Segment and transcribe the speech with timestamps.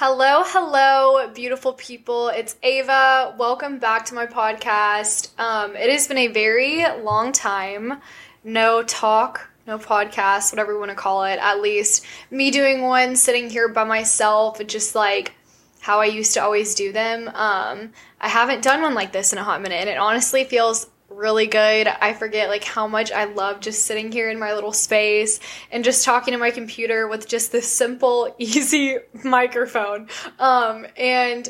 [0.00, 2.28] Hello, hello, beautiful people.
[2.28, 3.34] It's Ava.
[3.36, 5.36] Welcome back to my podcast.
[5.40, 8.00] Um, it has been a very long time.
[8.44, 11.40] No talk, no podcast, whatever you want to call it.
[11.40, 15.32] At least me doing one, sitting here by myself, just like
[15.80, 17.26] how I used to always do them.
[17.34, 17.90] Um,
[18.20, 21.46] I haven't done one like this in a hot minute, and it honestly feels really
[21.46, 21.88] good.
[21.88, 25.84] I forget like how much I love just sitting here in my little space and
[25.84, 30.08] just talking to my computer with just this simple, easy microphone.
[30.38, 31.48] Um, and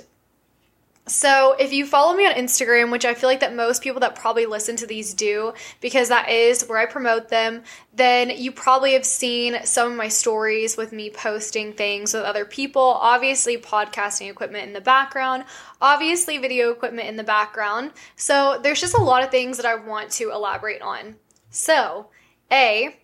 [1.08, 4.14] so, if you follow me on Instagram, which I feel like that most people that
[4.14, 7.62] probably listen to these do, because that is where I promote them,
[7.94, 12.44] then you probably have seen some of my stories with me posting things with other
[12.44, 12.82] people.
[12.82, 15.44] Obviously, podcasting equipment in the background,
[15.80, 17.92] obviously, video equipment in the background.
[18.16, 21.16] So, there's just a lot of things that I want to elaborate on.
[21.50, 22.08] So,
[22.52, 22.94] A,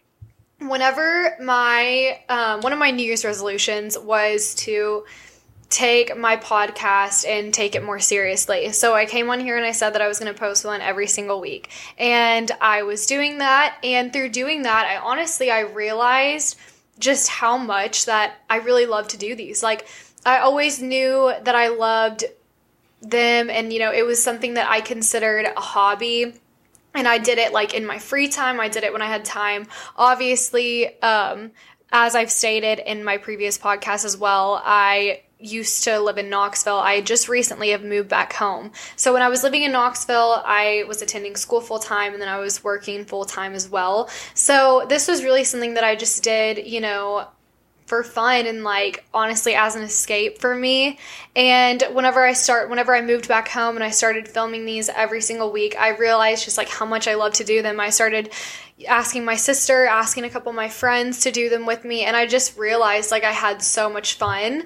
[0.61, 5.05] whenever my, um, one of my New Year's resolutions was to
[5.75, 8.71] take my podcast and take it more seriously.
[8.71, 10.81] So I came on here and I said that I was going to post one
[10.81, 11.69] every single week.
[11.99, 16.57] And I was doing that and through doing that, I honestly I realized
[17.01, 19.65] just how much that I really love to do these.
[19.65, 19.89] Like
[20.25, 22.23] I always knew that I loved
[23.03, 26.35] them and you know, it was something that I considered a hobby
[26.95, 28.61] and I did it like in my free time.
[28.61, 29.67] I did it when I had time.
[29.97, 31.51] Obviously, um,
[31.91, 36.79] as I've stated in my previous podcast as well, I used to live in Knoxville.
[36.79, 38.73] I just recently have moved back home.
[38.97, 42.29] So when I was living in Knoxville, I was attending school full time and then
[42.29, 44.09] I was working full time as well.
[44.35, 47.29] So this was really something that I just did, you know,
[47.87, 50.99] for fun and like honestly as an escape for me.
[51.37, 55.21] And whenever I start whenever I moved back home and I started filming these every
[55.21, 57.79] single week, I realized just like how much I love to do them.
[57.81, 58.33] I started
[58.89, 62.17] asking my sister, asking a couple of my friends to do them with me, and
[62.17, 64.65] I just realized like I had so much fun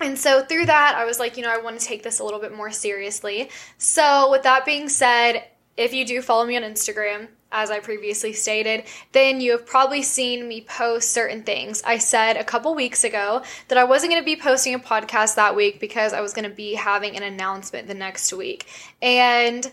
[0.00, 2.24] and so through that, I was like, you know, I want to take this a
[2.24, 3.50] little bit more seriously.
[3.78, 5.44] So, with that being said,
[5.76, 10.02] if you do follow me on Instagram, as I previously stated, then you have probably
[10.02, 11.82] seen me post certain things.
[11.84, 15.36] I said a couple weeks ago that I wasn't going to be posting a podcast
[15.36, 18.66] that week because I was going to be having an announcement the next week.
[19.00, 19.70] And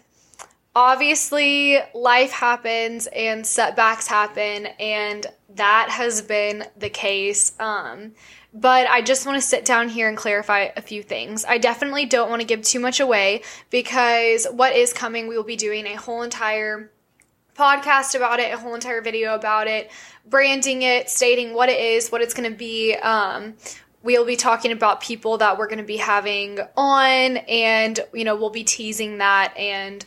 [0.75, 5.25] obviously, life happens and setbacks happen, and
[5.56, 7.53] that has been the case.
[7.59, 8.13] Um,
[8.53, 11.45] but I just want to sit down here and clarify a few things.
[11.45, 15.44] I definitely don't want to give too much away because what is coming, we will
[15.44, 16.91] be doing a whole entire
[17.57, 19.91] podcast about it, a whole entire video about it,
[20.25, 22.95] branding it, stating what it is, what it's going to be.
[22.95, 23.56] Um,
[24.03, 28.35] we'll be talking about people that we're going to be having on, and you know,
[28.35, 30.06] we'll be teasing that and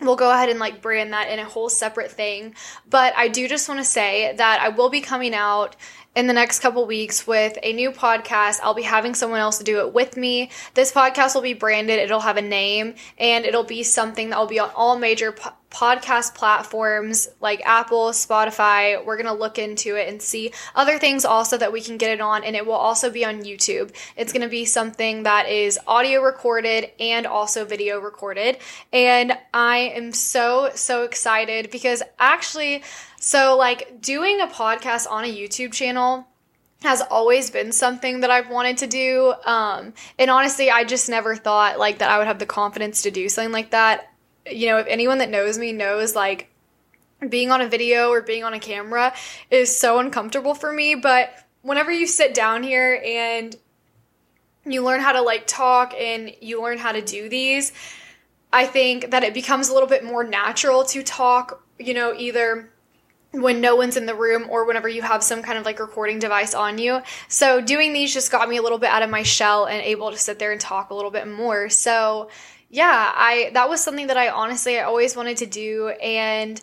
[0.00, 2.54] we'll go ahead and like brand that in a whole separate thing.
[2.88, 5.76] But I do just want to say that I will be coming out
[6.14, 8.60] in the next couple weeks with a new podcast.
[8.62, 10.50] I'll be having someone else do it with me.
[10.74, 14.46] This podcast will be branded, it'll have a name, and it'll be something that will
[14.46, 15.34] be on all major
[15.74, 19.04] podcast platforms like Apple, Spotify.
[19.04, 22.12] We're going to look into it and see other things also that we can get
[22.12, 23.92] it on, and it will also be on YouTube.
[24.16, 28.58] It's going to be something that is audio recorded and also video recorded.
[28.92, 32.84] And I am so, so excited because actually,
[33.18, 36.28] so, like, doing a podcast on a YouTube channel
[36.82, 39.32] has always been something that I've wanted to do.
[39.46, 43.10] Um, and honestly, I just never thought, like, that I would have the confidence to
[43.10, 44.13] do something like that.
[44.50, 46.50] You know, if anyone that knows me knows, like,
[47.28, 49.14] being on a video or being on a camera
[49.50, 50.94] is so uncomfortable for me.
[50.94, 53.56] But whenever you sit down here and
[54.66, 57.72] you learn how to, like, talk and you learn how to do these,
[58.52, 62.70] I think that it becomes a little bit more natural to talk, you know, either
[63.32, 66.20] when no one's in the room or whenever you have some kind of like recording
[66.20, 67.02] device on you.
[67.28, 70.12] So doing these just got me a little bit out of my shell and able
[70.12, 71.68] to sit there and talk a little bit more.
[71.68, 72.30] So
[72.74, 76.60] yeah, I that was something that I honestly I always wanted to do and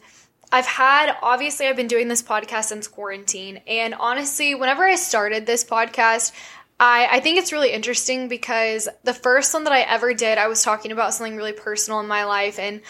[0.52, 5.46] I've had obviously I've been doing this podcast since quarantine and honestly whenever I started
[5.46, 6.34] this podcast
[6.82, 10.48] I, I think it's really interesting because the first one that I ever did, I
[10.48, 12.82] was talking about something really personal in my life and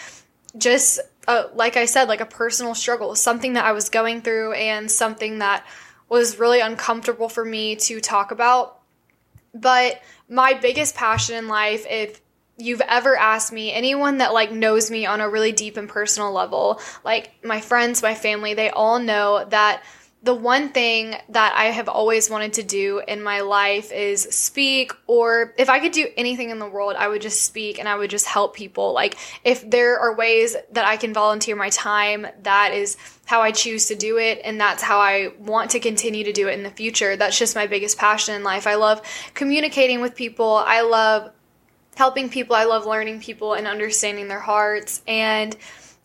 [0.58, 0.98] just
[1.28, 4.90] uh, like I said, like a personal struggle, something that I was going through and
[4.90, 5.64] something that
[6.08, 8.80] was really uncomfortable for me to talk about.
[9.54, 12.20] But my biggest passion in life, if
[12.56, 16.32] you've ever asked me, anyone that like knows me on a really deep and personal
[16.32, 19.82] level, like my friends, my family, they all know that
[20.24, 24.92] the one thing that I have always wanted to do in my life is speak,
[25.08, 27.96] or if I could do anything in the world, I would just speak and I
[27.96, 28.92] would just help people.
[28.92, 33.50] Like, if there are ways that I can volunteer my time, that is how I
[33.50, 36.62] choose to do it, and that's how I want to continue to do it in
[36.62, 37.16] the future.
[37.16, 38.68] That's just my biggest passion in life.
[38.68, 39.02] I love
[39.34, 41.32] communicating with people, I love
[41.94, 45.56] helping people, I love learning people and understanding their hearts, and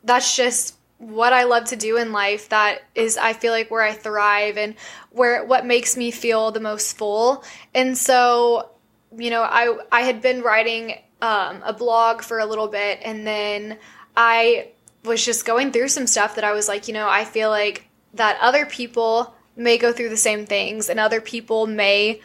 [0.04, 2.50] that's just what I love to do in life.
[2.50, 4.76] That is I feel like where I thrive and
[5.12, 7.44] where what makes me feel the most full.
[7.74, 8.72] And so,
[9.16, 13.26] you know, I I had been writing um, a blog for a little bit and
[13.26, 13.78] then
[14.16, 14.70] I
[15.04, 17.88] was just going through some stuff that I was like, you know, I feel like
[18.16, 22.22] that other people may go through the same things and other people may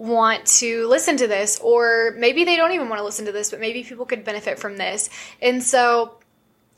[0.00, 3.50] want to listen to this or maybe they don't even want to listen to this
[3.50, 5.10] but maybe people could benefit from this.
[5.42, 6.14] And so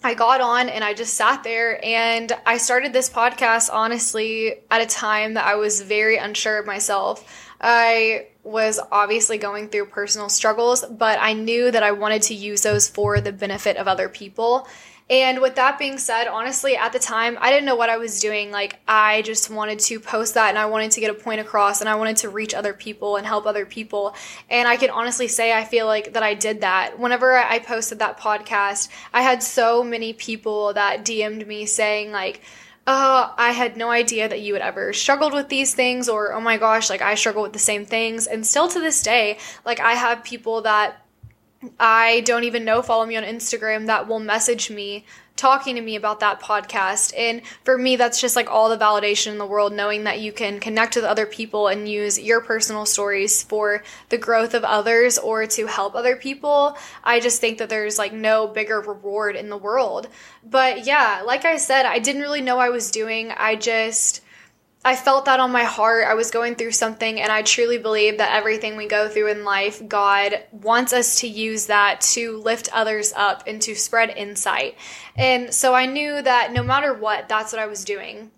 [0.03, 4.81] I got on and I just sat there and I started this podcast honestly at
[4.81, 7.49] a time that I was very unsure of myself.
[7.61, 12.63] I was obviously going through personal struggles, but I knew that I wanted to use
[12.63, 14.67] those for the benefit of other people.
[15.13, 18.19] And with that being said, honestly, at the time, I didn't know what I was
[18.19, 18.51] doing.
[18.51, 21.83] Like, I just wanted to post that and I wanted to get a point across
[21.83, 24.15] and I wanted to reach other people and help other people.
[24.49, 26.99] And I can honestly say, I feel like that I did that.
[26.99, 32.41] Whenever I posted that podcast, I had so many people that DM'd me saying, like,
[32.87, 36.41] oh, I had no idea that you had ever struggled with these things, or oh
[36.41, 38.27] my gosh, like I struggle with the same things.
[38.27, 39.37] And still to this day,
[39.67, 41.05] like I have people that
[41.79, 45.05] I don't even know follow me on Instagram that will message me
[45.37, 47.13] talking to me about that podcast.
[47.17, 50.33] And for me, that's just like all the validation in the world, knowing that you
[50.33, 55.19] can connect with other people and use your personal stories for the growth of others
[55.19, 56.77] or to help other people.
[57.03, 60.09] I just think that there's like no bigger reward in the world.
[60.45, 63.31] But yeah, like I said, I didn't really know I was doing.
[63.31, 64.21] I just
[64.85, 66.07] I felt that on my heart.
[66.09, 69.45] I was going through something, and I truly believe that everything we go through in
[69.45, 74.77] life, God wants us to use that to lift others up and to spread insight.
[75.17, 78.33] And so I knew that no matter what, that's what I was doing.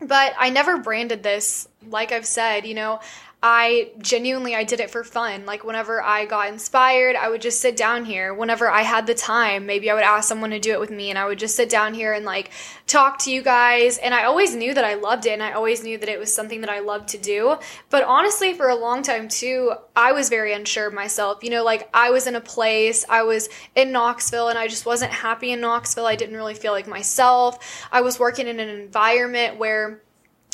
[0.00, 2.98] But I never branded this, like I've said, you know,
[3.46, 5.44] I genuinely I did it for fun.
[5.44, 8.32] Like whenever I got inspired, I would just sit down here.
[8.32, 11.10] Whenever I had the time, maybe I would ask someone to do it with me
[11.10, 12.52] and I would just sit down here and like
[12.86, 13.98] talk to you guys.
[13.98, 16.34] And I always knew that I loved it and I always knew that it was
[16.34, 17.58] something that I loved to do.
[17.90, 21.44] But honestly, for a long time too, I was very unsure of myself.
[21.44, 24.86] You know, like I was in a place, I was in Knoxville and I just
[24.86, 26.06] wasn't happy in Knoxville.
[26.06, 27.86] I didn't really feel like myself.
[27.92, 30.00] I was working in an environment where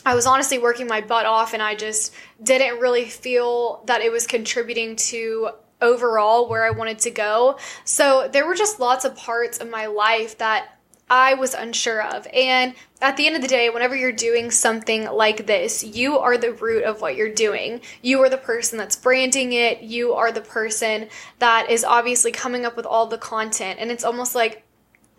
[0.05, 4.11] I was honestly working my butt off and I just didn't really feel that it
[4.11, 5.51] was contributing to
[5.83, 7.59] overall where I wanted to go.
[7.85, 10.77] So there were just lots of parts of my life that
[11.11, 12.27] I was unsure of.
[12.33, 16.39] And at the end of the day, whenever you're doing something like this, you are
[16.39, 17.81] the root of what you're doing.
[18.01, 19.83] You are the person that's branding it.
[19.83, 21.09] You are the person
[21.41, 23.81] that is obviously coming up with all the content.
[23.81, 24.63] And it's almost like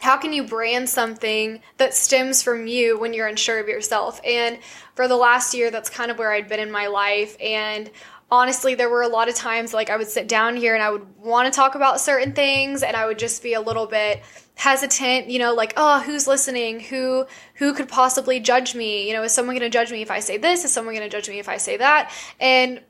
[0.01, 4.19] how can you brand something that stems from you when you're unsure of yourself?
[4.25, 4.57] And
[4.95, 7.37] for the last year, that's kind of where I'd been in my life.
[7.39, 7.89] And
[8.31, 10.89] honestly, there were a lot of times like I would sit down here and I
[10.89, 14.23] would want to talk about certain things and I would just be a little bit
[14.55, 16.79] hesitant, you know, like, oh, who's listening?
[16.79, 17.25] Who
[17.55, 19.07] who could possibly judge me?
[19.07, 20.65] You know, is someone going to judge me if I say this?
[20.65, 22.11] Is someone going to judge me if I say that?
[22.39, 22.81] And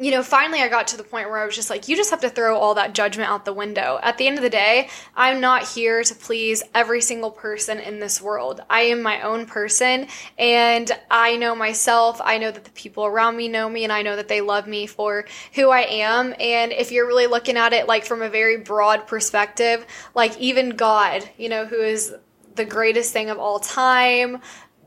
[0.00, 2.10] you know, finally I got to the point where I was just like, you just
[2.10, 3.98] have to throw all that judgment out the window.
[4.02, 8.00] At the end of the day, I'm not here to please every single person in
[8.00, 8.60] this world.
[8.70, 10.06] I am my own person
[10.38, 12.20] and I know myself.
[12.22, 14.66] I know that the people around me know me and I know that they love
[14.66, 15.24] me for
[15.54, 16.34] who I am.
[16.38, 20.70] And if you're really looking at it like from a very broad perspective, like even
[20.70, 22.14] God, you know, who is
[22.54, 24.40] the greatest thing of all time,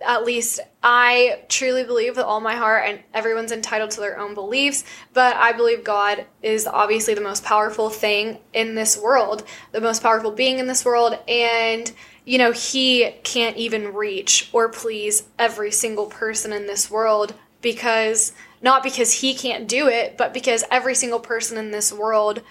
[0.05, 4.33] at least I truly believe with all my heart, and everyone's entitled to their own
[4.33, 9.81] beliefs, but I believe God is obviously the most powerful thing in this world, the
[9.81, 11.91] most powerful being in this world, and
[12.25, 18.33] you know, He can't even reach or please every single person in this world because
[18.61, 22.41] not because He can't do it, but because every single person in this world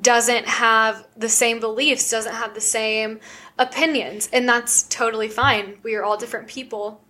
[0.00, 3.20] doesn't have the same beliefs, doesn't have the same
[3.58, 5.78] opinions, and that's totally fine.
[5.82, 7.00] We are all different people.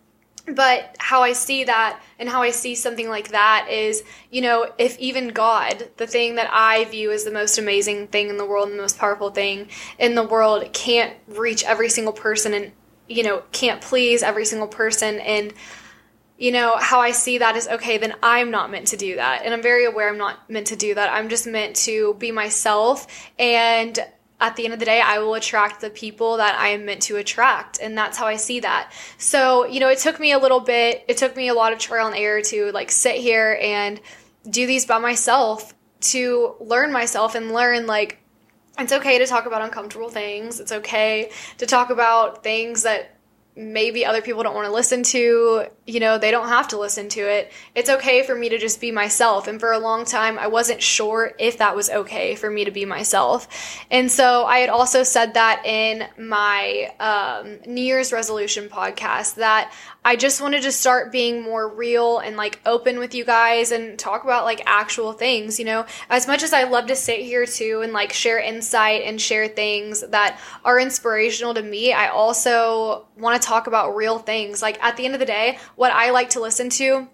[0.45, 4.73] But how I see that and how I see something like that is, you know,
[4.77, 8.45] if even God, the thing that I view as the most amazing thing in the
[8.45, 9.69] world the most powerful thing
[10.01, 12.73] in the world, can't reach every single person and,
[13.09, 15.55] you know, can't please every single person and
[16.39, 19.43] you know, how I see that is okay, then I'm not meant to do that.
[19.45, 21.13] And I'm very aware I'm not meant to do that.
[21.13, 23.07] I'm just meant to be myself
[23.39, 23.97] and
[24.43, 27.01] at the end of the day, I will attract the people that I am meant
[27.03, 27.79] to attract.
[27.81, 28.93] And that's how I see that.
[29.17, 31.79] So, you know, it took me a little bit, it took me a lot of
[31.79, 34.01] trial and error to like sit here and
[34.51, 38.19] do these by myself to learn myself and learn like
[38.79, 40.59] it's okay to talk about uncomfortable things.
[40.59, 43.17] It's okay to talk about things that
[43.55, 47.09] maybe other people don't want to listen to, you know, they don't have to listen
[47.11, 47.53] to it.
[47.75, 49.47] It's okay for me to just be myself.
[49.47, 52.71] And for a long time, I wasn't sure if that was okay for me to
[52.71, 53.47] be myself.
[53.91, 59.73] And so I had also said that in my um, New Year's resolution podcast that
[60.05, 63.97] I just wanted to start being more real and like open with you guys and
[63.97, 65.87] talk about like actual things, you know.
[66.11, 69.47] As much as I love to sit here too and like share insight and share
[69.47, 74.63] things that are inspirational to me, I also want to talk about real things.
[74.63, 77.09] Like at the end of the day, what I like to listen to,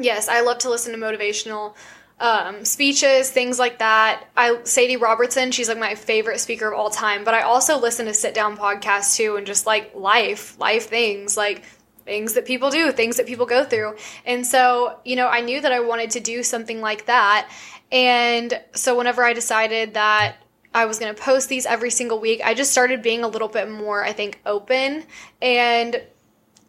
[0.00, 1.74] yes, I love to listen to motivational
[2.20, 4.24] um, speeches, things like that.
[4.36, 7.24] I Sadie Robertson, she's like my favorite speaker of all time.
[7.24, 11.36] But I also listen to sit down podcasts too, and just like life, life things
[11.36, 11.64] like
[12.04, 13.96] things that people do, things that people go through.
[14.24, 17.48] And so, you know, I knew that I wanted to do something like that.
[17.90, 20.36] And so, whenever I decided that
[20.74, 23.48] I was going to post these every single week, I just started being a little
[23.48, 25.04] bit more, I think, open.
[25.40, 26.02] And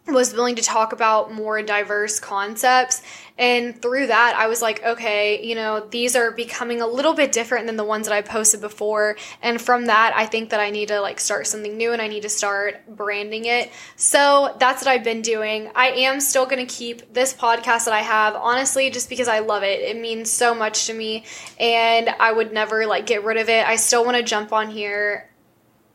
[0.06, 3.02] was willing to talk about more diverse concepts.
[3.38, 7.32] And through that, I was like, okay, you know, these are becoming a little bit
[7.32, 9.16] different than the ones that I posted before.
[9.42, 12.10] And from that, I think that I need to like start something new and I
[12.10, 13.72] need to start branding it.
[13.96, 15.72] So that's what I've been doing.
[15.74, 19.40] I am still going to keep this podcast that I have, honestly, just because I
[19.40, 19.80] love it.
[19.80, 21.24] It means so much to me
[21.60, 23.66] and I would never like get rid of it.
[23.66, 25.30] I still want to jump on here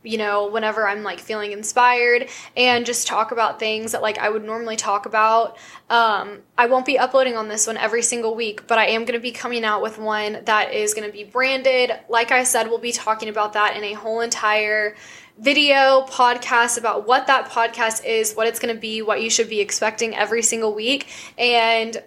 [0.03, 4.29] you know, whenever I'm like feeling inspired and just talk about things that like I
[4.29, 5.57] would normally talk about.
[5.91, 9.19] Um, I won't be uploading on this one every single week, but I am going
[9.19, 11.93] to be coming out with one that is going to be branded.
[12.09, 14.95] Like I said, we'll be talking about that in a whole entire
[15.39, 19.49] video podcast about what that podcast is, what it's going to be, what you should
[19.49, 21.09] be expecting every single week.
[21.37, 22.03] And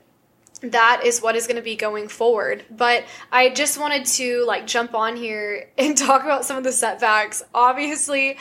[0.61, 2.63] that is what is going to be going forward.
[2.69, 6.71] But I just wanted to like jump on here and talk about some of the
[6.71, 7.43] setbacks.
[7.53, 8.37] Obviously,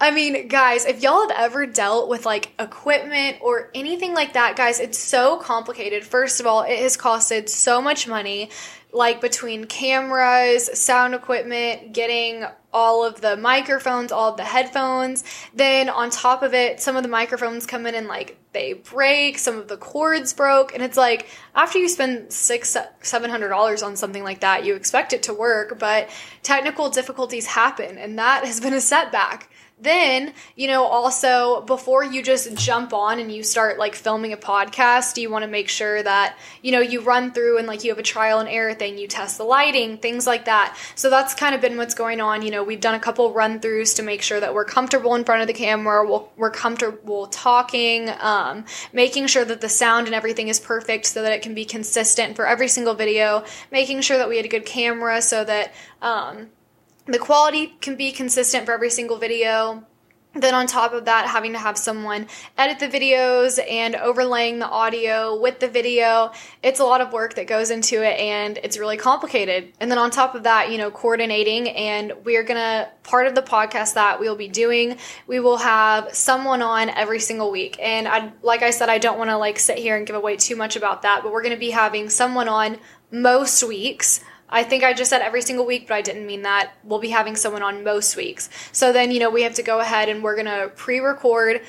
[0.00, 4.54] I mean, guys, if y'all have ever dealt with like equipment or anything like that,
[4.54, 6.04] guys, it's so complicated.
[6.04, 8.50] First of all, it has costed so much money
[8.92, 15.24] like between cameras, sound equipment, getting all of the microphones, all of the headphones.
[15.52, 19.38] Then on top of it, some of the microphones come in and like they break,
[19.38, 23.82] some of the cords broke, and it's like after you spend six, seven hundred dollars
[23.82, 26.08] on something like that, you expect it to work, but
[26.42, 29.50] technical difficulties happen, and that has been a setback.
[29.80, 34.36] Then, you know, also before you just jump on and you start like filming a
[34.36, 37.90] podcast, you want to make sure that, you know, you run through and like you
[37.90, 40.76] have a trial and error thing, you test the lighting, things like that.
[40.96, 42.42] So that's kind of been what's going on.
[42.42, 45.22] You know, we've done a couple run throughs to make sure that we're comfortable in
[45.24, 50.06] front of the camera, we we are comfortable talking, um, making sure that the sound
[50.06, 54.00] and everything is perfect so that it can be consistent for every single video, making
[54.00, 56.48] sure that we had a good camera so that, um,
[57.08, 59.84] the quality can be consistent for every single video.
[60.34, 62.26] Then, on top of that, having to have someone
[62.58, 67.34] edit the videos and overlaying the audio with the video, it's a lot of work
[67.34, 69.72] that goes into it and it's really complicated.
[69.80, 73.42] And then, on top of that, you know, coordinating, and we're gonna, part of the
[73.42, 77.78] podcast that we'll be doing, we will have someone on every single week.
[77.80, 80.56] And I, like I said, I don't wanna like sit here and give away too
[80.56, 82.78] much about that, but we're gonna be having someone on
[83.10, 86.72] most weeks I think I just said every single week, but I didn't mean that.
[86.84, 88.48] We'll be having someone on most weeks.
[88.72, 91.62] So then, you know, we have to go ahead and we're going to pre record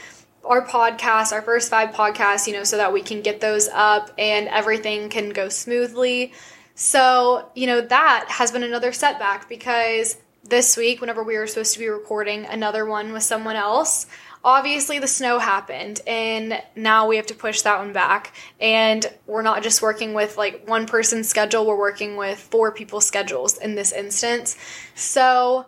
[0.44, 4.12] our podcast, our first five podcasts, you know, so that we can get those up
[4.18, 6.34] and everything can go smoothly.
[6.76, 11.74] So, you know, that has been another setback because this week, whenever we were supposed
[11.74, 14.08] to be recording another one with someone else,
[14.44, 18.34] obviously the snow happened and now we have to push that one back.
[18.60, 23.06] And we're not just working with like one person's schedule we're working with four people's
[23.06, 24.58] schedules in this instance.
[24.96, 25.66] So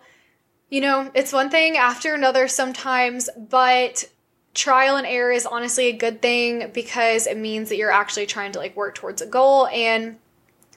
[0.69, 4.05] you know it's one thing after another sometimes but
[4.53, 8.51] trial and error is honestly a good thing because it means that you're actually trying
[8.51, 9.67] to like work towards a goal.
[9.67, 10.17] And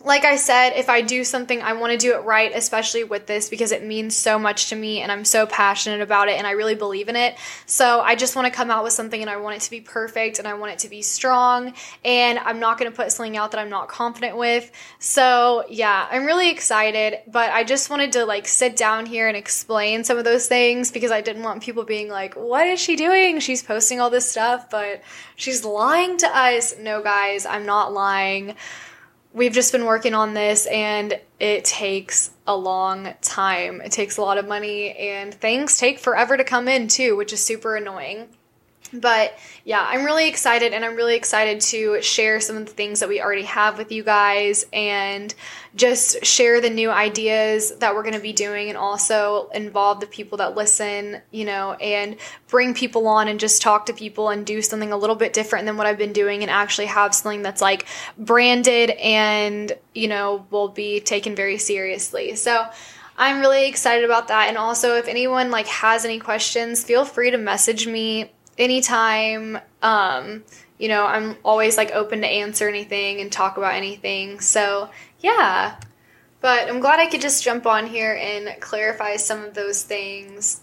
[0.04, 3.26] like I said, if I do something, I want to do it right, especially with
[3.26, 6.46] this because it means so much to me and I'm so passionate about it and
[6.46, 7.36] I really believe in it.
[7.64, 9.80] So I just want to come out with something and I want it to be
[9.80, 11.72] perfect and I want it to be strong
[12.04, 14.70] and I'm not going to put something out that I'm not confident with.
[14.98, 19.36] So yeah, I'm really excited, but I just wanted to like sit down here and
[19.38, 22.96] explain some of those things because I didn't want people being like, what is she
[22.96, 23.40] doing?
[23.40, 25.02] She's posting all this stuff, but
[25.36, 26.76] she's lying to us.
[26.78, 28.54] No, guys, I'm not lying
[29.34, 33.82] we've just been working on this and it takes a long time.
[33.82, 37.32] It takes a lot of money and things take forever to come in too, which
[37.32, 38.28] is super annoying.
[38.92, 43.00] But yeah, I'm really excited and I'm really excited to share some of the things
[43.00, 45.34] that we already have with you guys and
[45.74, 50.06] just share the new ideas that we're going to be doing and also involve the
[50.06, 52.16] people that listen, you know, and
[52.48, 55.66] bring people on and just talk to people and do something a little bit different
[55.66, 57.86] than what I've been doing and actually have something that's like
[58.16, 62.36] branded and, you know, will be taken very seriously.
[62.36, 62.66] So,
[63.16, 64.48] I'm really excited about that.
[64.48, 69.58] And also, if anyone like has any questions, feel free to message me anytime.
[69.82, 70.44] Um,
[70.78, 74.40] you know, I'm always like open to answer anything and talk about anything.
[74.40, 75.76] So, yeah.
[76.40, 80.60] But I'm glad I could just jump on here and clarify some of those things.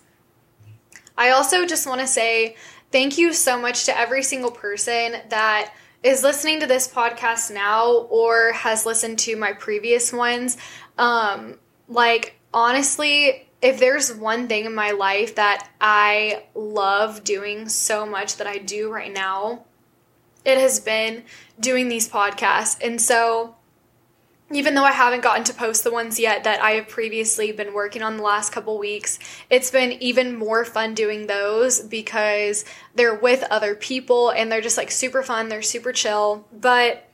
[1.18, 2.56] I also just want to say
[2.92, 7.92] thank you so much to every single person that is listening to this podcast now
[8.10, 10.58] or has listened to my previous ones.
[10.98, 11.58] Um,
[11.88, 18.38] like, honestly, if there's one thing in my life that I love doing so much
[18.38, 19.66] that I do right now,
[20.44, 21.24] it has been
[21.60, 22.84] doing these podcasts.
[22.84, 23.56] And so,
[24.52, 27.74] even though I haven't gotten to post the ones yet that I have previously been
[27.74, 29.18] working on the last couple weeks,
[29.50, 32.66] it's been even more fun doing those because
[32.96, 36.48] they're with other people and they're just like super fun, they're super chill.
[36.52, 37.11] But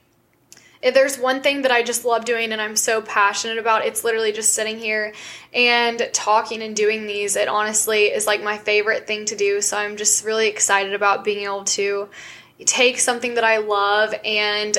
[0.81, 4.03] if there's one thing that I just love doing and I'm so passionate about, it's
[4.03, 5.13] literally just sitting here
[5.53, 7.35] and talking and doing these.
[7.35, 9.61] It honestly is like my favorite thing to do.
[9.61, 12.09] So I'm just really excited about being able to
[12.65, 14.77] take something that I love and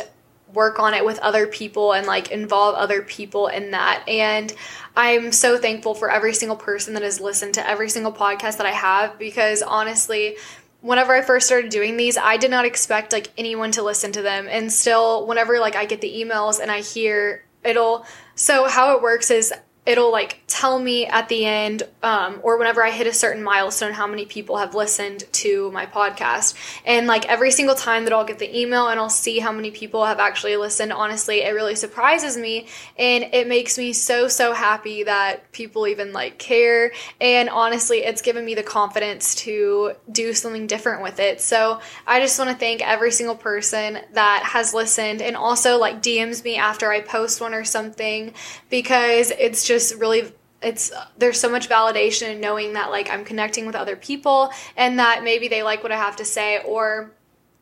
[0.54, 4.02] work on it with other people and like involve other people in that.
[4.08, 4.52] And
[4.96, 8.66] I'm so thankful for every single person that has listened to every single podcast that
[8.66, 10.36] I have because honestly,
[10.80, 14.22] whenever I first started doing these, I did not expect like anyone to listen to
[14.22, 14.46] them.
[14.48, 19.02] And still, whenever like I get the emails and I hear it'll, so how it
[19.02, 19.52] works is
[19.88, 23.92] it'll like tell me at the end um, or whenever i hit a certain milestone
[23.92, 26.54] how many people have listened to my podcast.
[26.84, 29.70] And like every single time that i'll get the email and i'll see how many
[29.70, 32.66] people have actually listened honestly it really surprises me.
[32.98, 36.92] And it makes me so so happy that people even like care.
[37.18, 41.40] And honestly it's given me the confidence to do something different with it.
[41.40, 46.02] So i just want to thank every single person that has listened and also like
[46.02, 48.34] dms me after i post one or something
[48.68, 53.24] because it's just just really it's there's so much validation in knowing that like I'm
[53.24, 57.12] connecting with other people and that maybe they like what I have to say or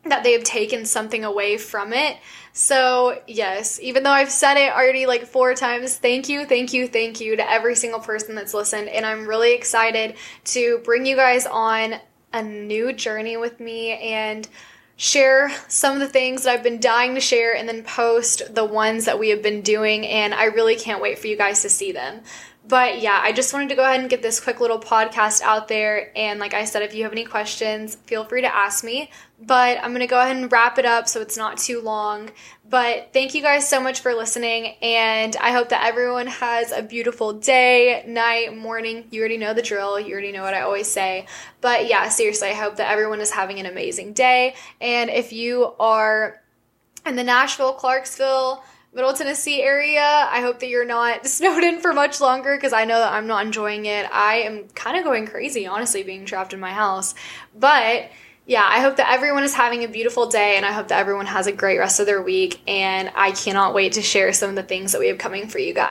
[0.05, 2.17] that they have taken something away from it.
[2.53, 6.87] So, yes, even though I've said it already like four times, thank you, thank you,
[6.87, 8.89] thank you to every single person that's listened.
[8.89, 11.97] And I'm really excited to bring you guys on
[12.33, 14.49] a new journey with me and
[14.97, 18.65] share some of the things that I've been dying to share and then post the
[18.65, 20.07] ones that we have been doing.
[20.07, 22.21] And I really can't wait for you guys to see them.
[22.69, 25.69] But yeah, I just wanted to go ahead and get this quick little podcast out
[25.69, 26.11] there.
[26.17, 29.11] And like I said, if you have any questions, feel free to ask me.
[29.41, 32.31] But I'm going to go ahead and wrap it up so it's not too long.
[32.69, 34.75] But thank you guys so much for listening.
[34.83, 39.07] And I hope that everyone has a beautiful day, night, morning.
[39.11, 40.01] You already know the drill.
[40.01, 41.27] You already know what I always say.
[41.61, 44.57] But yeah, seriously, I hope that everyone is having an amazing day.
[44.81, 46.43] And if you are
[47.05, 48.65] in the Nashville, Clarksville,
[48.97, 50.01] Middle Tennessee area.
[50.01, 53.27] I hope that you're not snowed in for much longer because I know that I'm
[53.27, 54.09] not enjoying it.
[54.11, 57.15] I am kind of going crazy, honestly, being trapped in my house.
[57.55, 58.11] But
[58.47, 61.27] yeah, I hope that everyone is having a beautiful day and I hope that everyone
[61.27, 62.61] has a great rest of their week.
[62.67, 65.59] And I cannot wait to share some of the things that we have coming for
[65.59, 65.85] you guys.